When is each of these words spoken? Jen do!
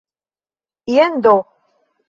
Jen 0.95 1.13
do! 1.23 1.35